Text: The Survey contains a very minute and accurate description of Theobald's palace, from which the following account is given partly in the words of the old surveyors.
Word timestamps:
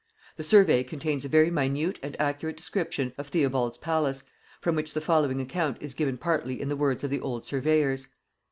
The 0.35 0.41
Survey 0.43 0.83
contains 0.83 1.25
a 1.25 1.29
very 1.29 1.51
minute 1.51 1.99
and 2.01 2.19
accurate 2.19 2.57
description 2.57 3.13
of 3.19 3.27
Theobald's 3.27 3.77
palace, 3.77 4.23
from 4.59 4.75
which 4.75 4.95
the 4.95 4.99
following 4.99 5.39
account 5.39 5.77
is 5.79 5.93
given 5.93 6.17
partly 6.17 6.59
in 6.59 6.69
the 6.69 6.75
words 6.75 7.03
of 7.03 7.11
the 7.11 7.21
old 7.21 7.45
surveyors. 7.45 8.07